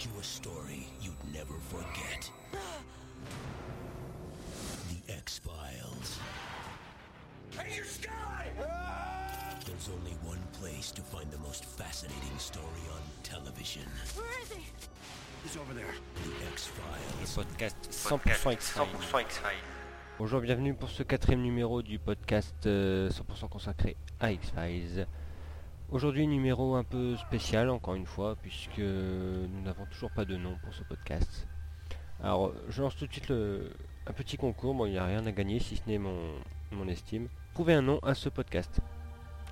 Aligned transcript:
brought 0.00 0.14
you 0.14 0.20
a 0.20 0.24
story 0.24 0.86
you'd 1.02 1.34
never 1.34 1.54
forget. 1.68 2.30
The 4.88 5.12
X-Files. 5.14 6.18
Hey, 7.50 7.76
your 7.76 7.84
sky! 7.84 8.46
There's 9.66 9.88
only 9.88 10.12
one 10.24 10.40
place 10.52 10.90
to 10.92 11.02
find 11.02 11.30
the 11.30 11.38
most 11.38 11.64
fascinating 11.64 12.38
story 12.38 12.64
on 12.92 13.00
television. 13.22 13.82
Where 14.16 14.26
is 14.42 14.52
he? 14.52 14.64
He's 15.42 15.56
over 15.56 15.74
there. 15.74 15.94
The 16.24 16.46
X-Files. 16.52 17.36
Podcast 17.36 17.74
100% 17.90 18.52
X-Files. 18.52 18.88
100% 19.12 19.20
X-Files. 19.20 19.52
Bonjour, 20.18 20.40
bienvenue 20.40 20.74
pour 20.74 20.90
ce 20.90 21.02
quatrième 21.02 21.42
numéro 21.42 21.82
du 21.82 21.98
podcast 21.98 22.66
euh, 22.66 23.10
100% 23.10 23.48
consacré 23.48 23.96
à 24.18 24.32
X-Files. 24.32 25.06
Aujourd'hui, 25.92 26.28
numéro 26.28 26.76
un 26.76 26.84
peu 26.84 27.16
spécial, 27.16 27.68
encore 27.68 27.96
une 27.96 28.06
fois, 28.06 28.36
puisque 28.40 28.78
nous 28.78 29.60
n'avons 29.64 29.86
toujours 29.90 30.12
pas 30.12 30.24
de 30.24 30.36
nom 30.36 30.56
pour 30.62 30.72
ce 30.72 30.84
podcast. 30.84 31.48
Alors, 32.22 32.52
je 32.68 32.80
lance 32.80 32.94
tout 32.94 33.08
de 33.08 33.12
suite 33.12 33.32
un 34.06 34.12
petit 34.12 34.36
concours. 34.36 34.72
Bon, 34.72 34.86
il 34.86 34.92
n'y 34.92 34.98
a 34.98 35.04
rien 35.04 35.26
à 35.26 35.32
gagner, 35.32 35.58
si 35.58 35.74
ce 35.74 35.82
n'est 35.88 35.98
mon, 35.98 36.34
mon 36.70 36.86
estime. 36.86 37.26
Trouvez 37.54 37.74
un 37.74 37.82
nom 37.82 37.98
à 38.04 38.14
ce 38.14 38.28
podcast. 38.28 38.80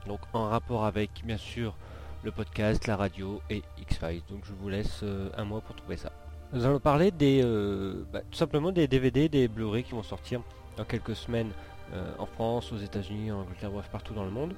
Donc, 0.06 0.20
en 0.32 0.48
rapport 0.48 0.84
avec, 0.84 1.10
bien 1.24 1.38
sûr, 1.38 1.74
le 2.22 2.30
podcast, 2.30 2.86
la 2.86 2.96
radio 2.96 3.42
et 3.50 3.64
X-Files. 3.76 4.22
Donc, 4.30 4.44
je 4.44 4.52
vous 4.52 4.68
laisse 4.68 5.00
euh, 5.02 5.30
un 5.36 5.44
mois 5.44 5.60
pour 5.60 5.74
trouver 5.74 5.96
ça. 5.96 6.12
Nous 6.52 6.64
allons 6.64 6.78
parler 6.78 7.10
des, 7.10 7.40
euh, 7.42 8.04
bah, 8.12 8.20
tout 8.30 8.38
simplement 8.38 8.70
des 8.70 8.86
DVD, 8.86 9.28
des 9.28 9.48
Blu-ray 9.48 9.82
qui 9.82 9.92
vont 9.92 10.04
sortir 10.04 10.42
dans 10.76 10.84
quelques 10.84 11.16
semaines 11.16 11.50
euh, 11.94 12.14
en 12.16 12.26
France, 12.26 12.72
aux 12.72 12.78
États-Unis, 12.78 13.32
en 13.32 13.40
Angleterre, 13.40 13.72
bref, 13.72 13.88
partout 13.90 14.14
dans 14.14 14.24
le 14.24 14.30
monde. 14.30 14.54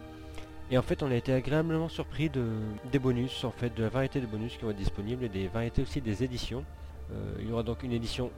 Et 0.71 0.79
en 0.79 0.83
fait, 0.83 1.03
on 1.03 1.11
a 1.11 1.15
été 1.15 1.33
agréablement 1.33 1.89
surpris 1.89 2.31
de, 2.31 2.47
des 2.93 2.99
bonus, 2.99 3.45
en 3.45 3.51
fait, 3.51 3.75
de 3.75 3.83
la 3.83 3.89
variété 3.89 4.21
des 4.21 4.27
bonus 4.27 4.57
qui 4.57 4.63
vont 4.63 4.71
être 4.71 4.77
disponibles 4.77 5.25
et 5.25 5.29
des 5.29 5.49
variétés 5.49 5.83
aussi 5.83 6.01
des 6.01 6.23
éditions. 6.23 6.65
Euh, 7.13 7.35
il 7.41 7.49
y 7.49 7.53
aura 7.53 7.65
donc 7.65 7.83
une 7.83 7.93
édition, 7.93 8.31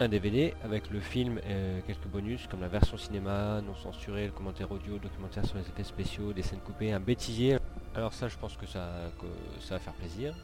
un 0.00 0.08
DVD 0.08 0.54
avec 0.64 0.90
le 0.90 0.98
film 0.98 1.38
et 1.38 1.82
quelques 1.86 2.08
bonus 2.08 2.48
comme 2.48 2.60
la 2.60 2.68
version 2.68 2.96
cinéma, 2.96 3.60
non 3.60 3.76
censurée, 3.76 4.26
le 4.26 4.32
commentaire 4.32 4.72
audio, 4.72 4.98
documentaire 4.98 5.46
sur 5.46 5.56
les 5.56 5.62
effets 5.62 5.84
spéciaux, 5.84 6.32
des 6.32 6.42
scènes 6.42 6.60
coupées, 6.60 6.92
un 6.92 7.00
bêtisier. 7.00 7.58
Alors 7.94 8.12
ça, 8.12 8.26
je 8.26 8.36
pense 8.36 8.56
que 8.56 8.66
ça, 8.66 9.12
ça 9.60 9.74
va 9.74 9.80
faire 9.80 9.94
plaisir 9.94 10.34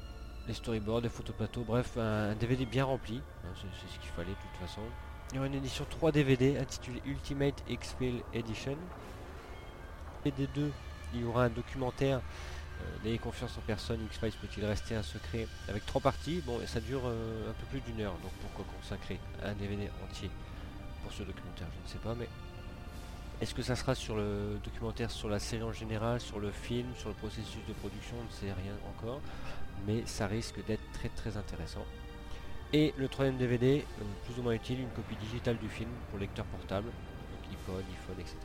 les 0.47 0.55
storyboards, 0.55 1.01
les 1.01 1.09
photos 1.09 1.35
plateaux, 1.35 1.65
bref, 1.67 1.97
un, 1.97 2.35
DVD 2.35 2.67
bien 2.67 2.85
rempli, 2.85 3.21
hein, 3.45 3.49
c'est 3.55 3.93
ce 3.93 3.99
qu'il 3.99 4.11
fallait 4.11 4.31
de 4.31 4.35
toute 4.35 4.69
façon. 4.69 4.83
Il 5.31 5.37
y 5.37 5.39
aura 5.39 5.47
une 5.47 5.55
édition 5.55 5.87
3 5.89 6.13
DVD 6.13 6.59
intitulée 6.59 7.01
Ultimate 7.07 7.65
X-Files 7.69 8.23
Edition. 8.35 8.77
Des 10.25 10.33
deux, 10.55 10.71
il 11.15 11.23
y 11.23 11.25
aura 11.25 11.45
un 11.45 11.51
documentaire, 11.51 12.19
euh, 12.19 13.05
N'ayez 13.05 13.19
confiance 13.19 13.57
en 13.57 13.61
personne, 13.61 14.01
X-Files 14.07 14.33
peut-il 14.41 14.65
rester 14.65 14.95
un 14.97 15.03
secret, 15.03 15.47
avec 15.69 15.87
trois 15.87 16.01
parties, 16.01 16.43
bon, 16.45 16.59
ça 16.67 16.81
dure 16.81 17.03
euh, 17.05 17.51
un 17.51 17.53
peu 17.53 17.67
plus 17.67 17.81
d'une 17.81 18.05
heure, 18.05 18.15
donc 18.23 18.33
pourquoi 18.41 18.65
consacrer 18.81 19.21
un 19.43 19.55
DVD 19.55 19.89
entier 20.05 20.31
pour 21.03 21.13
ce 21.13 21.23
documentaire, 21.23 21.69
je 21.73 21.89
ne 21.89 21.93
sais 21.93 22.03
pas, 22.03 22.15
mais 22.15 22.29
est-ce 23.41 23.55
que 23.55 23.63
ça 23.63 23.77
sera 23.77 23.95
sur 23.95 24.17
le 24.17 24.59
documentaire 24.65 25.11
sur 25.11 25.29
la 25.29 25.39
série 25.39 25.63
en 25.63 25.73
général, 25.73 26.21
sur 26.21 26.41
le 26.41 26.51
film, 26.51 26.87
sur 26.97 27.09
le 27.09 27.15
processus 27.15 27.65
de 27.69 27.73
production, 27.75 28.17
on 28.21 28.25
ne 28.25 28.33
sait 28.33 28.53
rien 28.53 28.75
encore 28.89 29.21
mais 29.87 30.03
ça 30.07 30.27
risque 30.27 30.65
d'être 30.67 30.93
très 30.93 31.09
très 31.09 31.37
intéressant. 31.37 31.85
Et 32.73 32.93
le 32.97 33.09
troisième 33.09 33.37
DVD, 33.37 33.85
euh, 34.01 34.05
plus 34.25 34.39
ou 34.39 34.43
moins 34.43 34.55
utile, 34.55 34.81
une 34.81 34.91
copie 34.91 35.17
digitale 35.17 35.59
du 35.59 35.69
film 35.69 35.91
pour 36.11 36.19
lecteur 36.19 36.45
portable, 36.47 36.89
donc 36.89 37.53
iPod, 37.53 37.85
iPhone, 37.91 38.21
etc. 38.21 38.37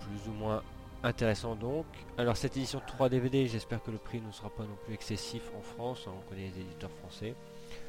Plus 0.00 0.30
ou 0.30 0.34
moins 0.34 0.62
intéressant 1.02 1.54
donc. 1.54 1.86
Alors 2.18 2.36
cette 2.36 2.56
édition 2.56 2.80
3 2.86 3.08
DVD, 3.08 3.46
j'espère 3.46 3.82
que 3.82 3.90
le 3.90 3.98
prix 3.98 4.20
ne 4.20 4.32
sera 4.32 4.50
pas 4.50 4.64
non 4.64 4.76
plus 4.84 4.94
excessif 4.94 5.42
en 5.56 5.62
France, 5.62 6.06
hein, 6.06 6.12
on 6.16 6.28
connaît 6.28 6.48
les 6.48 6.60
éditeurs 6.60 6.90
français. 6.92 7.34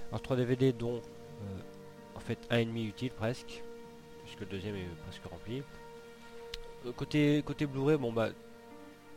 Alors 0.09 0.21
3 0.21 0.37
DVD 0.37 0.73
dont 0.73 0.97
euh, 0.97 1.59
en 2.15 2.19
fait 2.19 2.39
un 2.49 2.57
et 2.57 2.65
demi 2.65 2.85
utile 2.85 3.11
presque, 3.11 3.63
puisque 4.23 4.41
le 4.41 4.45
deuxième 4.45 4.75
est 4.75 4.87
presque 5.05 5.23
rempli. 5.25 5.63
Euh, 6.85 6.91
côté 6.93 7.43
côté 7.45 7.65
Blu-ray, 7.65 7.97
bon 7.97 8.11
bah 8.11 8.29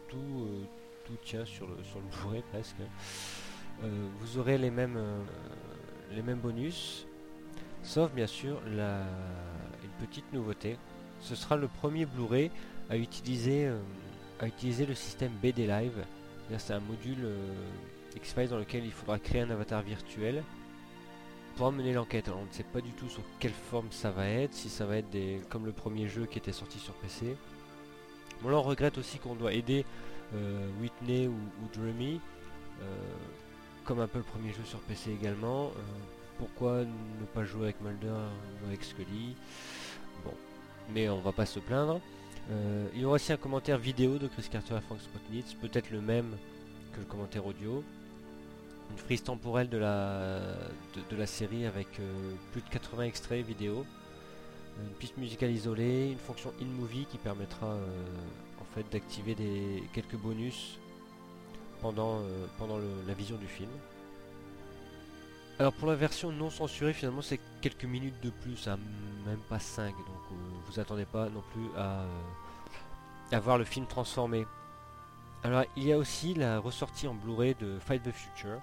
tout 0.09 0.17
euh, 0.17 0.65
tout 1.05 1.17
tient 1.25 1.45
sur 1.45 1.67
le, 1.67 1.83
sur 1.85 1.99
le 1.99 2.05
Blu-ray 2.07 2.43
presque. 2.51 2.77
Euh, 3.83 4.09
vous 4.21 4.39
aurez 4.39 4.59
les 4.59 4.71
mêmes, 4.71 4.99
les 6.13 6.23
mêmes 6.23 6.39
bonus, 6.39 7.07
sauf 7.83 8.13
bien 8.13 8.27
sûr 8.27 8.61
la, 8.67 9.03
une 9.83 10.07
petite 10.07 10.33
nouveauté. 10.33 10.79
Ce 11.21 11.35
sera 11.35 11.57
le 11.57 11.69
premier 11.69 12.07
Blu-ray 12.07 12.51
à 12.91 12.97
utiliser, 12.97 13.67
euh, 13.67 13.79
à 14.41 14.47
utiliser 14.47 14.87
le 14.87 14.95
système 14.95 15.33
BD 15.43 15.67
Live. 15.67 16.05
C'est 16.59 16.75
un 16.75 16.81
module 16.81 17.25
euh, 17.25 17.37
X-Files 18.17 18.49
dans 18.49 18.59
lequel 18.59 18.85
il 18.85 18.93
faudra 18.93 19.19
créer 19.19 19.43
un 19.43 19.51
avatar 19.51 19.83
virtuel 19.83 20.43
pour 21.57 21.73
mener 21.73 21.93
l'enquête. 21.93 22.29
On 22.29 22.45
ne 22.45 22.51
sait 22.51 22.65
pas 22.65 22.81
du 22.81 22.91
tout 22.91 23.09
sur 23.09 23.23
quelle 23.39 23.53
forme 23.53 23.89
ça 23.91 24.11
va 24.11 24.27
être, 24.27 24.53
si 24.53 24.69
ça 24.69 24.87
va 24.87 24.99
être 24.99 25.11
des, 25.11 25.41
comme 25.49 25.65
le 25.67 25.73
premier 25.73 26.09
jeu 26.09 26.27
qui 26.27 26.39
était 26.39 26.53
sorti 26.53 26.79
sur 26.79 26.95
PC. 26.95 27.37
Bon 28.43 28.51
là 28.51 28.59
on 28.59 28.63
regrette 28.63 28.99
aussi 28.99 29.19
qu'on 29.19 29.37
doit 29.37 29.53
aider 29.53 29.85
euh, 30.35 30.69
Whitney 30.81 31.29
ou, 31.29 31.33
ou 31.33 31.81
euh, 31.81 32.85
comme 33.85 34.01
un 34.01 34.09
peu 34.09 34.19
le 34.19 34.25
premier 34.25 34.53
jeu 34.53 34.65
sur 34.65 34.81
PC 34.81 35.13
également. 35.13 35.71
Pourquoi 36.39 36.85
ne 36.85 37.27
pas 37.33 37.45
jouer 37.45 37.65
avec 37.65 37.81
Mulder 37.81 38.09
ou 38.09 38.67
avec 38.67 38.83
Scully? 38.83 39.37
Bon, 40.25 40.35
mais 40.93 41.09
on 41.09 41.21
va 41.21 41.33
pas 41.33 41.47
se 41.47 41.61
plaindre. 41.61 42.01
Euh, 42.51 42.87
il 42.95 43.01
y 43.01 43.05
aura 43.05 43.15
aussi 43.15 43.33
un 43.33 43.37
commentaire 43.37 43.79
vidéo 43.79 44.19
de 44.19 44.29
Chris 44.29 44.49
Carter 44.51 44.77
et 44.77 44.81
Frank 44.81 45.01
Spotnitz, 45.01 45.55
peut-être 45.55 45.91
le 45.91 46.01
même 46.01 46.37
que 46.93 47.01
le 47.01 47.07
commentaire 47.07 47.47
audio. 47.47 47.83
Une 48.91 48.99
frise 48.99 49.23
temporelle 49.23 49.69
de 49.69 49.79
la, 49.79 51.27
série 51.27 51.67
avec 51.67 51.89
euh, 52.01 52.35
plus 52.53 52.61
de 52.61 52.69
80 52.69 53.05
extraits 53.05 53.45
vidéo 53.45 53.85
une 54.81 54.95
piste 54.99 55.17
musicale 55.17 55.51
isolée, 55.51 56.11
une 56.11 56.19
fonction 56.19 56.53
in-movie 56.61 57.07
qui 57.07 57.19
permettra 57.19 57.67
euh, 57.67 57.87
en 58.61 58.65
fait 58.75 58.85
d'activer 58.91 59.35
des 59.35 59.83
quelques 59.93 60.17
bonus 60.17 60.79
pendant, 61.81 62.21
euh, 62.21 62.47
la 63.07 63.15
vision 63.15 63.37
du 63.37 63.47
film. 63.47 63.71
Alors 65.59 65.73
pour 65.75 65.87
la 65.87 65.95
version 65.95 66.33
non 66.33 66.51
censurée 66.51 66.93
finalement 66.93 67.23
c'est 67.23 67.39
quelques 67.61 67.85
minutes 67.85 68.21
de 68.23 68.31
plus, 68.31 68.67
hein, 68.67 68.79
même 69.27 69.39
pas 69.49 69.61
5, 69.61 69.91
donc 69.91 69.99
euh, 70.33 70.44
vous 70.67 70.81
attendez 70.81 71.05
pas 71.05 71.29
non 71.29 71.43
plus 71.53 71.69
à, 71.77 72.05
à 73.33 73.41
voir 73.41 73.59
le 73.59 73.65
film 73.65 73.87
transformé. 73.87 74.47
Alors 75.43 75.65
il 75.77 75.85
y 75.85 75.93
a 75.93 75.99
aussi 75.99 76.35
la 76.35 76.59
ressortie 76.59 77.07
en 77.07 77.15
Blu-ray 77.15 77.55
de 77.55 77.79
Fight 77.79 78.03
the 78.03 78.13
Future 78.13 78.61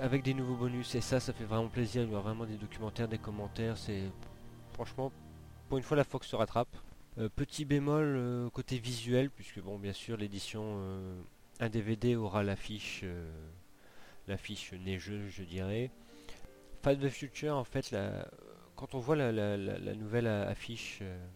avec 0.00 0.22
des 0.22 0.34
nouveaux 0.34 0.54
bonus 0.54 0.94
et 0.94 1.00
ça 1.00 1.20
ça 1.20 1.32
fait 1.32 1.44
vraiment 1.44 1.68
plaisir, 1.68 2.02
il 2.02 2.10
y 2.10 2.12
aura 2.12 2.22
vraiment 2.22 2.46
des 2.46 2.56
documentaires, 2.56 3.08
des 3.08 3.18
commentaires, 3.18 3.76
c'est 3.76 4.02
franchement 4.72 5.12
pour 5.68 5.78
une 5.78 5.84
fois 5.84 5.96
la 5.96 6.04
Fox 6.04 6.28
se 6.28 6.36
rattrape. 6.36 6.68
Euh, 7.18 7.28
petit 7.28 7.64
bémol 7.64 8.02
euh, 8.04 8.50
côté 8.50 8.78
visuel, 8.78 9.30
puisque 9.30 9.60
bon 9.60 9.78
bien 9.78 9.92
sûr 9.92 10.16
l'édition 10.16 10.62
euh, 10.78 11.14
un 11.60 11.68
DVD 11.68 12.16
aura 12.16 12.42
l'affiche 12.42 13.02
euh, 13.04 13.30
l'affiche 14.26 14.72
neigeuse 14.72 15.30
je 15.30 15.44
dirais. 15.44 15.90
Fight 16.82 17.00
the 17.00 17.08
Future 17.08 17.56
en 17.56 17.64
fait 17.64 17.90
la, 17.92 18.28
quand 18.76 18.94
on 18.94 18.98
voit 18.98 19.16
la, 19.16 19.32
la- 19.32 19.94
nouvelle 19.94 20.26
affiche, 20.26 20.98
euh, 21.02 21.26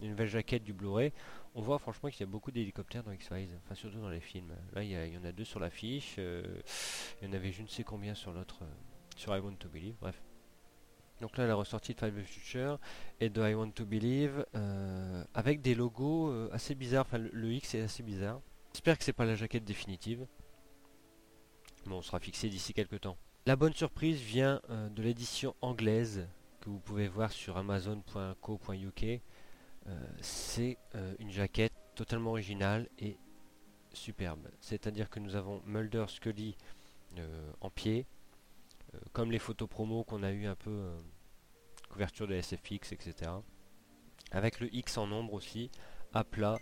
la 0.00 0.08
nouvelle 0.08 0.28
jaquette 0.28 0.64
du 0.64 0.72
Blu-ray, 0.72 1.12
on 1.54 1.60
voit 1.60 1.78
franchement 1.78 2.10
qu'il 2.10 2.20
y 2.20 2.22
a 2.24 2.26
beaucoup 2.30 2.50
d'hélicoptères 2.50 3.02
dans 3.02 3.12
X-Files, 3.12 3.50
enfin 3.64 3.74
surtout 3.74 4.00
dans 4.00 4.08
les 4.08 4.20
films. 4.20 4.54
Là 4.72 4.82
il 4.82 4.90
y, 4.90 5.18
en 5.18 5.24
a 5.24 5.32
deux 5.32 5.44
sur 5.44 5.60
l'affiche, 5.60 6.16
euh, 6.18 6.42
il 7.20 7.28
y 7.28 7.30
en 7.30 7.34
avait 7.34 7.52
je 7.52 7.62
ne 7.62 7.68
sais 7.68 7.84
combien 7.84 8.14
sur 8.14 8.32
l'autre, 8.32 8.60
euh, 8.62 8.66
sur 9.16 9.36
I 9.36 9.40
Want 9.40 9.56
to 9.56 9.68
Believe, 9.68 9.96
bref. 10.00 10.20
Donc 11.20 11.36
là 11.36 11.46
la 11.46 11.54
ressortie 11.54 11.94
de 11.94 12.00
Five 12.00 12.20
the 12.20 12.24
Future 12.24 12.78
et 13.20 13.30
de 13.30 13.40
I 13.48 13.54
Want 13.54 13.70
to 13.72 13.84
Believe 13.84 14.44
avec 15.34 15.60
des 15.60 15.76
logos 15.76 16.32
assez 16.50 16.74
bizarres. 16.74 17.04
Enfin 17.06 17.18
le, 17.18 17.52
X 17.52 17.76
est 17.76 17.82
assez 17.82 18.02
bizarre. 18.02 18.40
J'espère 18.72 18.98
que 18.98 19.04
c'est 19.04 19.12
pas 19.12 19.24
la 19.24 19.36
jaquette 19.36 19.64
définitive. 19.64 20.26
Bon, 21.86 21.98
on 21.98 22.02
sera 22.02 22.18
fixé 22.18 22.48
d'ici 22.48 22.74
quelques 22.74 23.02
temps. 23.02 23.16
La 23.46 23.54
bonne 23.54 23.72
surprise 23.72 24.20
vient 24.20 24.60
de 24.68 25.00
l'édition 25.00 25.54
anglaise 25.60 26.26
que 26.62 26.70
vous 26.70 26.78
pouvez 26.78 27.08
voir 27.08 27.32
sur 27.32 27.56
amazon.co.uk. 27.56 29.04
Euh, 29.04 29.20
c'est 30.20 30.78
euh, 30.94 31.14
une 31.18 31.30
jaquette 31.30 31.72
totalement 31.96 32.30
originale 32.30 32.88
et 33.00 33.18
superbe. 33.92 34.48
C'est-à-dire 34.60 35.10
que 35.10 35.18
nous 35.18 35.34
avons 35.34 35.60
Mulder 35.66 36.04
Scully 36.08 36.56
euh, 37.18 37.52
en 37.60 37.68
pied, 37.68 38.06
comme 39.12 39.30
les 39.32 39.38
photos 39.38 39.68
promo 39.68 40.04
qu'on 40.04 40.22
a 40.22 40.30
eu 40.30 40.46
un 40.46 40.54
peu 40.54 40.90
couverture 41.88 42.28
de 42.28 42.38
SFX, 42.38 42.92
etc. 42.92 43.30
Avec 44.30 44.60
le 44.60 44.74
X 44.74 44.98
en 44.98 45.10
ombre 45.10 45.32
aussi, 45.32 45.70
à 46.12 46.24
plat, 46.24 46.58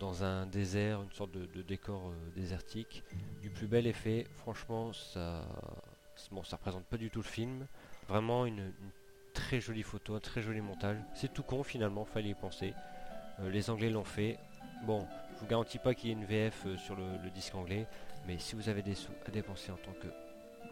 dans 0.00 0.24
un 0.24 0.46
désert, 0.46 1.02
une 1.02 1.12
sorte 1.12 1.30
de, 1.30 1.62
décor 1.62 2.12
désertique, 2.34 3.04
du 3.42 3.48
plus 3.48 3.68
bel 3.68 3.86
effet. 3.86 4.26
Franchement, 4.38 4.92
ça, 4.92 5.46
bon, 6.32 6.42
ça 6.42 6.56
représente 6.56 6.84
pas 6.86 6.96
du 6.96 7.10
tout 7.10 7.20
le 7.20 7.28
film. 7.28 7.68
Vraiment 8.08 8.44
une 8.44 8.72
très 9.36 9.60
jolie 9.60 9.82
photo, 9.82 10.18
très 10.18 10.40
joli 10.40 10.60
montage. 10.60 10.96
C'est 11.14 11.32
tout 11.32 11.42
con 11.42 11.62
finalement, 11.62 12.04
fallait 12.04 12.30
y 12.30 12.34
penser. 12.34 12.74
Euh, 13.40 13.50
les 13.50 13.70
Anglais 13.70 13.90
l'ont 13.90 14.04
fait. 14.04 14.38
Bon, 14.84 15.06
je 15.34 15.40
vous 15.40 15.46
garantis 15.46 15.78
pas 15.78 15.94
qu'il 15.94 16.08
y 16.08 16.12
ait 16.12 16.16
une 16.16 16.24
VF 16.24 16.64
euh, 16.66 16.76
sur 16.76 16.96
le, 16.96 17.30
disque 17.34 17.54
anglais, 17.54 17.86
mais 18.26 18.38
si 18.38 18.56
vous 18.56 18.68
avez 18.68 18.82
des 18.82 18.94
sous 18.94 19.12
à 19.26 19.30
dépenser 19.30 19.70
en 19.70 19.76
tant 19.76 19.92
que 19.92 20.08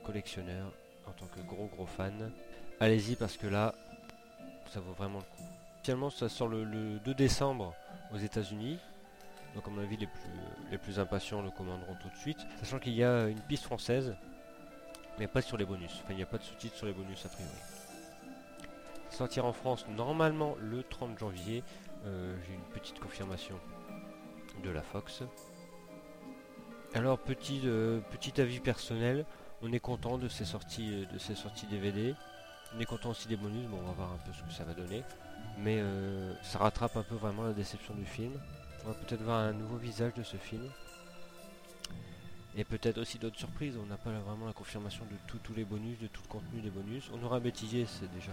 collectionneur, 0.05 0.73
en 1.07 1.13
tant 1.13 1.27
que 1.27 1.41
gros 1.41 1.67
gros 1.67 1.87
fan, 1.87 2.33
allez-y 2.81 3.17
parce 3.17 3.37
que 3.37 3.47
là, 3.47 3.75
ça 4.73 4.81
vaut 4.81 4.95
vraiment 4.95 5.19
le 5.19 5.37
coup. 5.37 5.49
Finalement, 5.83 6.11
ça 6.11 6.31
sort 6.31 6.49
le, 6.49 6.65
le 6.65 6.99
2 7.01 7.15
décembre 7.15 7.75
aux 8.13 8.19
États-Unis. 8.19 8.79
Donc, 9.55 9.69
à 9.69 9.71
mon 9.71 9.83
avis, 9.83 9.99
les 9.99 10.07
plus, 10.07 10.31
les 10.71 10.79
plus 10.79 10.99
impatients 10.99 11.43
le 11.43 11.51
commanderont 11.51 11.97
tout 12.01 12.09
de 12.09 12.17
suite. 12.17 12.39
Sachant 12.61 12.79
qu'il 12.79 12.95
y 12.95 13.05
a 13.05 13.29
une 13.29 13.41
piste 13.41 13.65
française, 13.65 14.17
mais 15.19 15.27
pas 15.27 15.43
sur 15.43 15.59
les 15.59 15.67
bonus. 15.67 15.93
Enfin, 16.03 16.15
il 16.15 16.17
n'y 16.17 16.23
a 16.23 16.27
pas 16.27 16.39
de 16.39 16.43
sous-titres 16.43 16.77
sur 16.77 16.87
les 16.87 16.95
bonus 16.95 17.25
a 17.27 17.29
priori. 17.29 17.74
Sortir 19.15 19.45
en 19.45 19.53
France 19.53 19.87
normalement 19.89 20.57
le 20.61 20.83
30 20.83 21.21
janvier. 21.21 21.63
Euh, 22.05 22.37
J'ai 22.45 22.55
une 22.55 22.81
petite 22.81 22.99
confirmation 22.99 23.55
de 24.65 24.71
la 24.71 24.83
Fox. 24.83 25.23
Alors 26.95 27.21
petit, 27.21 27.61
euh, 27.65 28.01
petit 28.11 28.41
avis 28.41 28.59
personnel, 28.59 29.25
on 29.63 29.73
est 29.73 29.79
content 29.79 30.19
de 30.19 30.27
ces 30.27 30.45
sorties 30.45 31.05
euh, 31.05 31.13
de 31.13 31.19
ces 31.19 31.37
sorties 31.37 31.67
DVD. 31.67 32.17
On 32.75 32.81
est 32.81 32.87
content 32.87 33.11
aussi 33.11 33.29
des 33.29 33.37
bonus, 33.37 33.69
bon 33.69 33.79
on 33.85 33.87
va 33.87 33.93
voir 33.93 34.11
un 34.11 34.19
peu 34.27 34.33
ce 34.33 34.43
que 34.43 34.51
ça 34.51 34.65
va 34.65 34.75
donner. 34.75 35.05
Mais 35.59 35.81
ça 36.43 36.59
rattrape 36.59 36.97
un 36.97 37.05
peu 37.05 37.15
vraiment 37.15 37.45
la 37.45 37.53
déception 37.53 37.95
du 37.95 38.05
film. 38.05 38.33
On 38.85 38.89
va 38.89 38.95
peut-être 38.95 39.23
voir 39.23 39.39
un 39.39 39.53
nouveau 39.53 39.77
visage 39.77 40.15
de 40.15 40.25
ce 40.25 40.37
film. 40.37 40.69
Et 42.57 42.65
peut-être 42.65 42.99
aussi 42.99 43.19
d'autres 43.19 43.39
surprises, 43.39 43.77
on 43.81 43.87
n'a 43.87 43.97
pas 43.97 44.11
vraiment 44.11 44.47
la 44.47 44.53
confirmation 44.53 45.05
de 45.05 45.17
tous 45.41 45.55
les 45.55 45.65
bonus, 45.65 45.99
de 46.01 46.09
tout 46.09 46.23
le 46.23 46.29
contenu 46.29 46.61
des 46.61 46.71
bonus. 46.71 47.11
On 47.13 47.23
aura 47.25 47.39
bêtisé, 47.39 47.87
c'est 47.87 48.13
déjà 48.13 48.33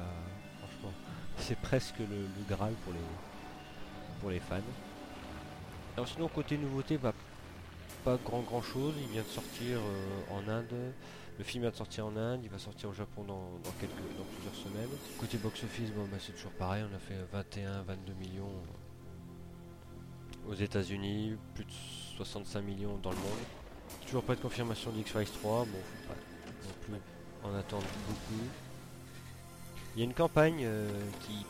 franchement 0.82 0.94
c'est 1.38 1.58
presque 1.58 2.00
le, 2.00 2.06
le, 2.06 2.44
Graal 2.50 2.74
pour 2.84 2.94
les 2.94 3.00
pour 4.20 4.30
les 4.30 4.40
fans. 4.40 4.58
Alors 5.96 6.08
sinon 6.08 6.28
côté 6.28 6.58
nouveauté, 6.58 6.98
bah, 6.98 7.14
pas 8.04 8.18
grand 8.24 8.42
grand 8.42 8.62
chose, 8.62 8.94
il 9.02 9.08
vient 9.08 9.24
de 9.24 9.28
sortir 9.28 9.80
euh, 9.80 10.36
en 10.36 10.48
Inde. 10.48 10.94
Le 11.38 11.44
film 11.44 11.64
vient 11.64 11.72
de 11.72 11.76
sortir 11.76 12.06
en 12.06 12.16
Inde, 12.16 12.42
il 12.44 12.50
va 12.50 12.60
sortir 12.60 12.90
au 12.90 12.94
Japon 12.94 13.24
dans, 13.24 13.50
dans 13.64 13.72
quelques 13.80 13.96
dans 14.18 14.26
plusieurs 14.36 14.56
semaines. 14.56 14.90
Côté 15.20 15.38
box-office, 15.38 15.92
bon 15.92 16.06
bah 16.12 16.18
c'est 16.20 16.34
toujours 16.34 16.52
pareil, 16.52 16.84
on 16.92 16.96
a 16.96 17.00
fait 17.00 17.18
21, 17.32 17.82
22 17.84 18.14
millions 18.14 18.52
aux 20.48 20.54
États-Unis, 20.54 21.36
plus 21.56 21.66
de 21.66 21.72
65 22.18 22.62
millions 22.62 22.98
dans 22.98 23.12
le 23.12 23.18
monde. 23.18 23.44
Toujours 24.06 24.24
pas 24.24 24.36
de 24.36 24.42
confirmation 24.42 24.92
d'X-Files 24.92 25.32
3, 25.42 25.66
bon 25.66 25.72
faut 25.72 26.08
pas 26.08 26.20
non 26.68 26.74
plus 26.82 27.02
en 27.44 27.56
attendre 27.56 27.86
beaucoup. 28.08 28.71
Il 29.96 30.00
y 30.00 30.02
a 30.04 30.06
une 30.06 30.14
campagne 30.14 30.62
euh, 30.64 30.90
qui 31.22 31.46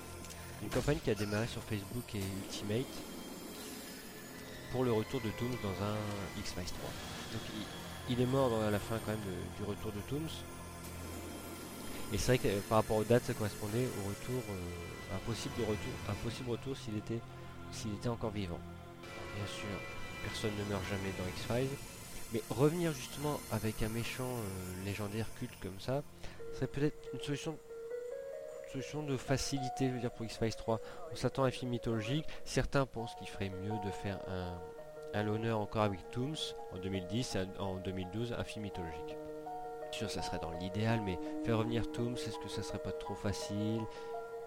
une 0.64 0.70
campagne 0.70 0.98
qui 1.04 1.10
a 1.10 1.16
démarré 1.16 1.48
sur 1.48 1.62
Facebook 1.64 2.04
et 2.14 2.20
Ultimate 2.20 2.86
pour 4.72 4.84
le 4.84 4.92
retour 4.92 5.20
de 5.22 5.30
Tooms 5.32 5.56
dans 5.64 5.86
un 5.86 5.98
X-Files 6.38 6.64
3. 6.64 6.90
Donc 7.34 7.42
il, 8.10 8.22
est 8.22 8.26
mort 8.26 8.62
à 8.62 8.70
la 8.70 8.80
fin 8.80 8.98
quand 9.06 9.12
même 9.12 9.36
du 9.58 9.64
retour 9.64 9.92
de 9.92 10.00
Tooms. 10.08 10.30
Et 12.14 12.18
c'est 12.18 12.36
vrai 12.36 12.38
que 12.38 12.48
euh, 12.48 12.60
par 12.70 12.80
rapport 12.80 12.98
aux 12.98 13.04
dates 13.04 13.26
ça 13.26 13.34
correspondait 13.34 13.88
au 14.00 14.10
retour 14.10 14.44
euh, 14.50 15.16
un 15.16 15.20
possible 15.20 15.56
retour 15.62 15.94
un 16.10 16.14
possible 16.14 16.50
retour 16.50 16.76
s'il 16.78 16.98
était 16.98 17.20
s'il 17.72 17.94
était 17.94 18.10
encore 18.10 18.32
vivant. 18.32 18.60
Bien 19.36 19.48
sûr, 19.48 19.70
personne 20.24 20.52
ne 20.60 20.70
meurt 20.70 20.84
jamais 20.90 21.14
dans 21.18 21.28
X-Files. 21.28 21.78
Mais 22.34 22.42
revenir 22.50 22.94
justement 22.94 23.40
avec 23.52 23.82
un 23.84 23.90
méchant 23.90 24.24
euh, 24.24 24.86
légendaire 24.86 25.28
culte 25.40 25.54
comme 25.62 25.80
ça, 25.80 26.04
serait 26.54 26.68
peut-être 26.68 27.10
une 27.14 27.22
solution 27.22 27.58
solution 28.72 29.04
de 29.04 29.18
facilité 29.18 29.90
je 29.90 29.94
veux 29.94 30.00
dire, 30.00 30.12
pour 30.12 30.26
X-Files 30.26 30.56
3. 30.56 30.80
On 31.12 31.16
s'attend 31.16 31.44
à 31.44 31.48
un 31.48 31.52
film 31.52 31.72
mythologique. 31.72 32.26
Certains 32.46 32.86
pensent 32.86 33.16
qu'il 33.16 33.28
ferait 33.28 33.50
mieux 33.50 33.78
de 33.86 33.92
faire 33.92 34.20
un, 34.28 34.60
un 35.14 35.24
l'honneur 35.24 35.60
encore 35.60 35.84
avec 35.84 36.10
Tooms 36.12 36.38
en 36.74 36.78
2010 36.78 37.36
et 37.36 37.60
en 37.60 37.76
2012 37.78 38.34
un 38.38 38.44
film 38.44 38.64
mythologique. 38.64 39.18
Sûr, 39.92 40.10
ça 40.10 40.22
serait 40.22 40.40
dans 40.40 40.52
l'idéal, 40.52 41.02
mais 41.02 41.20
faire 41.44 41.58
revenir 41.58 41.92
Tooms, 41.92 42.14
est-ce 42.14 42.38
que 42.40 42.48
ça 42.48 42.64
serait 42.64 42.80
pas 42.80 42.94
trop 42.94 43.14
facile? 43.14 43.82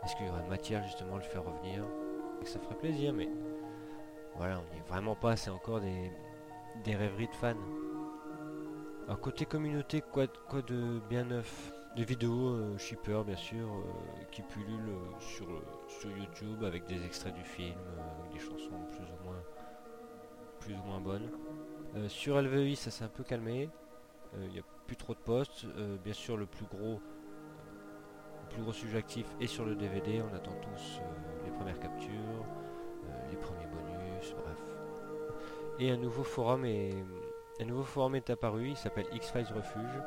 Est-ce 0.04 0.16
qu'il 0.16 0.26
y 0.26 0.30
aurait 0.30 0.46
matière 0.48 0.82
justement 0.84 1.16
le 1.16 1.22
faire 1.22 1.44
revenir? 1.44 1.84
Ça 2.44 2.58
ferait 2.58 2.76
plaisir, 2.76 3.12
mais 3.12 3.28
voilà, 4.36 4.58
on 4.58 4.74
n'y 4.74 4.80
est 4.80 4.88
vraiment 4.88 5.14
pas. 5.14 5.36
C'est 5.36 5.50
encore 5.50 5.80
des, 5.80 6.10
des 6.82 6.94
rêveries 6.94 7.28
de 7.28 7.34
fans. 7.34 7.54
Alors 9.06 9.20
côté 9.20 9.44
communauté, 9.44 10.00
quoi, 10.00 10.26
quoi 10.26 10.62
de 10.62 11.00
bien 11.10 11.24
neuf? 11.24 11.72
Des 11.96 12.04
vidéos 12.04 12.48
euh, 12.48 13.22
bien 13.24 13.36
sûr 13.36 13.68
euh, 13.68 14.24
qui 14.32 14.42
pullulent 14.42 14.88
euh, 14.88 15.20
sur, 15.20 15.46
sur 15.86 16.10
YouTube 16.10 16.64
avec 16.64 16.86
des 16.86 17.04
extraits 17.04 17.32
du 17.32 17.44
film, 17.44 17.78
des 18.32 18.40
chansons 18.40 18.80
plus 18.88 19.04
ou 19.04 19.24
moins 19.24 19.42
plus 20.58 20.74
ou 20.74 20.82
moins 20.82 20.98
bonnes. 20.98 21.30
sur 22.08 22.40
LVI 22.40 22.74
ça 22.74 22.90
s'est 22.90 23.04
un 23.04 23.08
peu 23.08 23.22
calmé. 23.22 23.68
Il 24.36 24.48
n'y 24.48 24.58
a 24.58 24.62
plus 24.86 24.96
trop 24.96 25.14
de 25.14 25.18
posts. 25.20 25.66
bien 26.02 26.14
sûr 26.14 26.36
le 26.36 26.46
plus 26.46 26.64
gros 26.64 27.00
le 28.42 28.48
plus 28.48 28.62
gros 28.62 28.72
sujet 28.72 28.98
actif 28.98 29.26
est 29.40 29.46
sur 29.46 29.64
le 29.64 29.76
DVD. 29.76 30.20
On 30.22 30.34
attend 30.34 30.54
tous 30.62 31.00
les 31.44 31.52
premières 31.52 31.78
captures, 31.78 32.44
les 33.30 33.36
premiers 33.36 33.66
bonus, 33.66 34.34
bref. 34.42 34.58
Et 35.78 35.90
un 35.90 35.98
nouveau 35.98 36.24
forum 36.24 36.64
est 36.64 36.94
un 37.60 37.66
nouveau 37.66 37.84
forum 37.84 38.16
est 38.16 38.30
apparu, 38.30 38.70
il 38.70 38.76
s'appelle 38.76 39.06
X-Files 39.12 39.52
Refuge, 39.54 40.02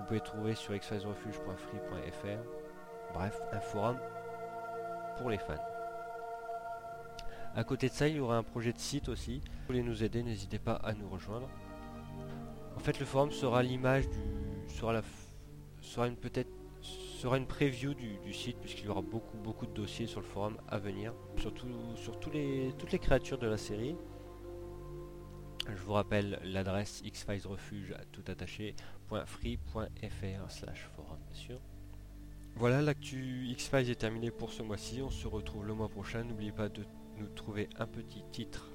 vous 0.00 0.06
pouvez 0.06 0.20
trouver 0.20 0.54
sur 0.54 0.74
xfilesrefuge.free.fr. 0.74 3.12
Bref, 3.12 3.40
un 3.52 3.60
forum 3.60 3.98
pour 5.18 5.30
les 5.30 5.38
fans. 5.38 5.54
À 7.54 7.64
côté 7.64 7.88
de 7.88 7.92
ça, 7.92 8.08
il 8.08 8.16
y 8.16 8.20
aura 8.20 8.36
un 8.36 8.42
projet 8.42 8.72
de 8.72 8.78
site 8.78 9.08
aussi. 9.08 9.40
Si 9.40 9.40
vous 9.40 9.66
voulez 9.66 9.82
nous 9.82 10.02
aider, 10.02 10.22
n'hésitez 10.22 10.58
pas 10.58 10.74
à 10.74 10.94
nous 10.94 11.08
rejoindre. 11.08 11.48
En 12.76 12.78
fait, 12.78 12.98
le 12.98 13.04
forum 13.04 13.30
sera 13.30 13.62
l'image 13.62 14.08
du, 14.08 14.18
sera 14.68 14.92
la, 14.92 15.02
sera 15.80 16.06
une 16.06 16.16
peut-être, 16.16 16.50
sera 16.80 17.36
une 17.36 17.46
preview 17.46 17.92
du, 17.92 18.18
du 18.18 18.32
site 18.32 18.56
puisqu'il 18.58 18.86
y 18.86 18.88
aura 18.88 19.02
beaucoup 19.02 19.36
beaucoup 19.36 19.66
de 19.66 19.72
dossiers 19.72 20.06
sur 20.06 20.20
le 20.20 20.26
forum 20.26 20.56
à 20.68 20.78
venir, 20.78 21.12
surtout 21.36 21.68
sur 21.96 22.18
tous 22.18 22.30
les, 22.30 22.72
toutes 22.78 22.92
les 22.92 22.98
créatures 22.98 23.38
de 23.38 23.48
la 23.48 23.58
série. 23.58 23.96
Je 25.76 25.82
vous 25.82 25.92
rappelle 25.92 26.40
l'adresse 26.44 27.02
xfilesrefuge 27.02 27.94
tout 28.12 28.22
attaché.free.fr 28.26 30.50
slash 30.50 30.88
forum 30.94 31.18
bien. 31.32 31.58
Voilà, 32.56 32.82
l'actu 32.82 33.46
X-Files 33.46 33.90
est 33.90 34.00
terminé 34.00 34.30
pour 34.30 34.52
ce 34.52 34.62
mois-ci. 34.62 35.00
On 35.02 35.10
se 35.10 35.26
retrouve 35.26 35.66
le 35.66 35.74
mois 35.74 35.88
prochain. 35.88 36.22
N'oubliez 36.24 36.52
pas 36.52 36.68
de 36.68 36.84
nous 37.16 37.28
trouver 37.28 37.68
un 37.78 37.86
petit 37.86 38.22
titre 38.32 38.70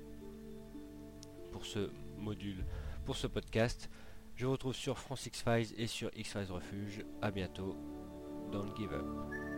pour 1.51 1.65
ce 1.65 1.91
module, 2.17 2.63
pour 3.05 3.15
ce 3.15 3.27
podcast. 3.27 3.89
Je 4.35 4.45
vous 4.45 4.53
retrouve 4.53 4.75
sur 4.75 4.99
France 4.99 5.25
X-Files 5.25 5.73
et 5.77 5.87
sur 5.87 6.09
X-Files. 6.15 6.47
A 7.21 7.31
bientôt. 7.31 7.75
Don't 8.51 8.75
give 8.75 8.93
up. 8.93 9.54